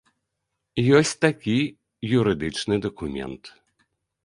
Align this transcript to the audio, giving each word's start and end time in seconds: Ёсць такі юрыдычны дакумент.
Ёсць 0.99 1.11
такі 1.25 1.57
юрыдычны 2.21 2.75
дакумент. 2.89 3.43